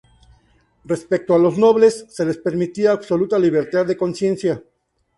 Respecto 0.83 1.35
a 1.35 1.37
los 1.37 1.59
nobles, 1.59 2.07
se 2.09 2.25
les 2.25 2.39
permitía 2.39 2.89
absoluta 2.91 3.37
libertad 3.37 3.85
de 3.85 3.95
conciencia. 3.97 4.63